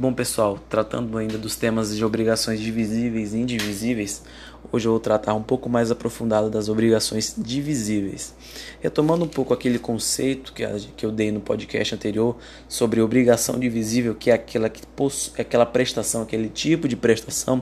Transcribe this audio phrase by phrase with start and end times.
[0.00, 4.22] Bom, pessoal, tratando ainda dos temas de obrigações divisíveis e indivisíveis,
[4.70, 8.32] hoje eu vou tratar um pouco mais aprofundado das obrigações divisíveis.
[8.78, 10.62] Retomando um pouco aquele conceito que,
[10.96, 12.36] que eu dei no podcast anterior
[12.68, 17.60] sobre obrigação divisível, que é aquela, que possui, aquela prestação, aquele tipo de prestação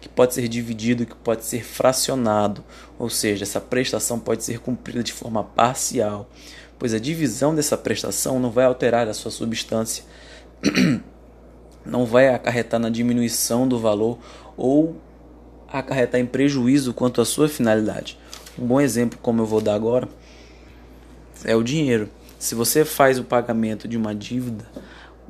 [0.00, 2.64] que pode ser dividido, que pode ser fracionado,
[2.98, 6.28] ou seja, essa prestação pode ser cumprida de forma parcial,
[6.80, 10.02] pois a divisão dessa prestação não vai alterar a sua substância.
[11.86, 14.18] não vai acarretar na diminuição do valor
[14.56, 14.96] ou
[15.68, 18.18] acarretar em prejuízo quanto à sua finalidade.
[18.58, 20.08] Um bom exemplo, como eu vou dar agora,
[21.44, 22.08] é o dinheiro.
[22.38, 24.64] Se você faz o pagamento de uma dívida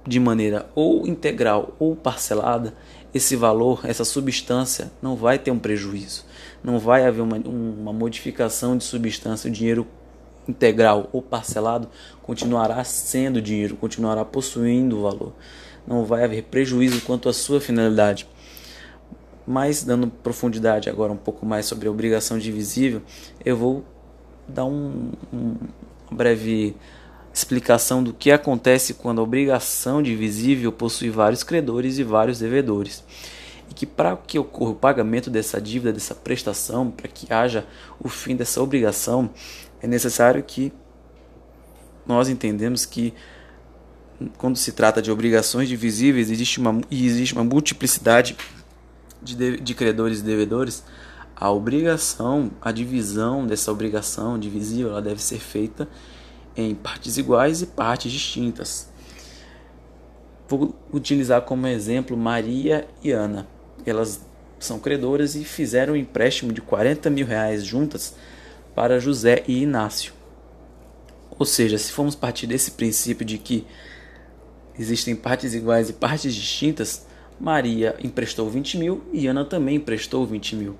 [0.06, 2.74] de maneira ou integral ou parcelada,
[3.12, 6.24] esse valor, essa substância, não vai ter um prejuízo.
[6.62, 9.48] Não vai haver uma, uma modificação de substância.
[9.48, 9.86] O dinheiro
[10.46, 11.88] integral ou parcelado
[12.22, 15.32] continuará sendo dinheiro, continuará possuindo valor
[15.86, 18.26] não vai haver prejuízo quanto à sua finalidade.
[19.46, 23.00] Mas, dando profundidade agora um pouco mais sobre a obrigação divisível,
[23.44, 23.84] eu vou
[24.48, 25.54] dar um, um,
[26.10, 26.74] breve
[27.32, 33.04] explicação do que acontece quando a obrigação divisível possui vários credores e vários devedores.
[33.70, 37.64] E que para que ocorra o pagamento dessa dívida, dessa prestação, para que haja
[38.02, 39.30] o fim dessa obrigação,
[39.80, 40.72] é necessário que
[42.06, 43.12] nós entendemos que
[44.38, 48.36] quando se trata de obrigações divisíveis, existe uma, existe uma multiplicidade
[49.22, 50.82] de, de, de credores e devedores,
[51.34, 55.86] a obrigação, a divisão dessa obrigação divisível, ela deve ser feita
[56.56, 58.88] em partes iguais e partes distintas.
[60.48, 63.46] Vou utilizar como exemplo Maria e Ana.
[63.84, 64.24] Elas
[64.58, 68.14] são credoras e fizeram um empréstimo de 40 mil reais juntas
[68.74, 70.14] para José e Inácio.
[71.38, 73.66] Ou seja, se formos partir desse princípio de que
[74.78, 77.06] existem partes iguais e partes distintas,
[77.38, 80.76] Maria emprestou 20 mil e Ana também emprestou 20 mil.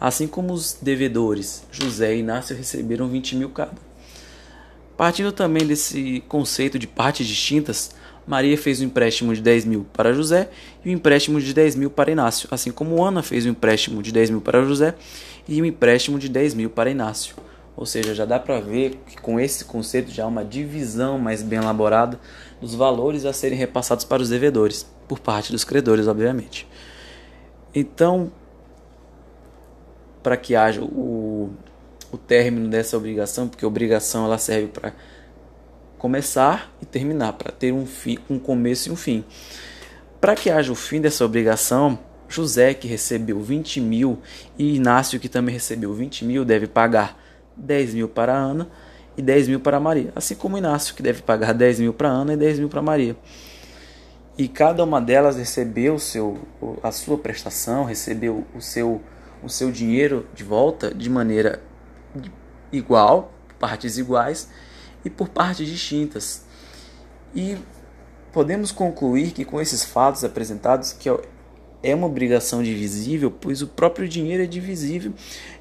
[0.00, 3.72] Assim como os devedores, José e Inácio receberam 20 mil cada.
[4.96, 7.94] Partindo também desse conceito de partes distintas,
[8.26, 10.48] Maria fez um empréstimo de 10 mil para José
[10.84, 14.12] e um empréstimo de 10 mil para Inácio, assim como Ana fez um empréstimo de
[14.12, 14.94] 10 mil para José
[15.46, 17.36] e um empréstimo de 10 mil para Inácio.
[17.76, 21.42] Ou seja, já dá para ver que com esse conceito já há uma divisão mais
[21.42, 22.20] bem elaborada
[22.60, 26.68] dos valores a serem repassados para os devedores, por parte dos credores, obviamente.
[27.74, 28.30] Então,
[30.22, 31.50] para que haja o,
[32.12, 34.92] o término dessa obrigação, porque a obrigação ela serve para
[35.98, 39.24] começar e terminar, para ter um, fim, um começo e um fim.
[40.20, 41.98] Para que haja o fim dessa obrigação,
[42.28, 44.18] José, que recebeu 20 mil,
[44.56, 47.23] e Inácio, que também recebeu 20 mil, deve pagar
[47.56, 48.68] 10 mil para Ana
[49.16, 50.12] e 10 mil para Maria.
[50.14, 53.16] Assim como Inácio, que deve pagar 10 mil para Ana e 10 mil para Maria.
[54.36, 56.38] E cada uma delas recebeu seu,
[56.82, 59.00] a sua prestação, recebeu o seu,
[59.42, 61.62] o seu dinheiro de volta de maneira
[62.72, 64.48] igual, partes iguais
[65.04, 66.44] e por partes distintas.
[67.32, 67.56] E
[68.32, 71.08] podemos concluir que com esses fatos apresentados, que
[71.84, 75.12] é uma obrigação divisível, pois o próprio dinheiro é divisível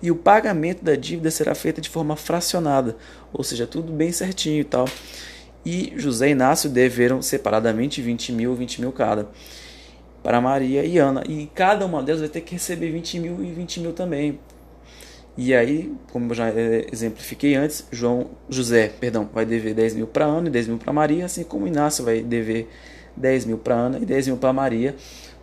[0.01, 2.95] e o pagamento da dívida será feito de forma fracionada,
[3.33, 4.87] ou seja, tudo bem certinho e tal.
[5.65, 9.29] E José e Inácio deveram separadamente 20 mil, 20 mil cada
[10.23, 13.51] para Maria e Ana, e cada uma delas vai ter que receber 20 mil e
[13.51, 14.39] 20 mil também.
[15.35, 20.07] E aí, como eu já eh, exemplifiquei antes, João José, perdão, vai dever 10 mil
[20.07, 22.69] para Ana e 10 mil para Maria, assim como Inácio vai dever
[23.17, 24.95] 10 mil para Ana e 10 mil para Maria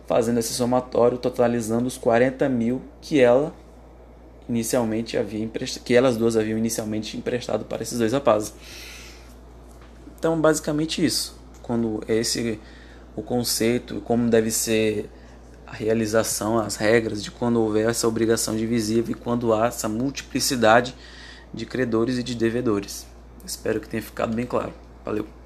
[0.07, 3.53] fazendo esse somatório, totalizando os 40 mil que ela
[4.47, 8.53] inicialmente havia emprestado, que elas duas haviam inicialmente emprestado para esses dois rapazes.
[10.19, 11.39] Então, basicamente isso.
[11.61, 12.59] Quando esse
[13.15, 15.09] o conceito, como deve ser
[15.65, 20.93] a realização, as regras de quando houver essa obrigação divisível e quando há essa multiplicidade
[21.53, 23.05] de credores e de devedores.
[23.45, 24.73] Espero que tenha ficado bem claro.
[25.05, 25.25] Valeu.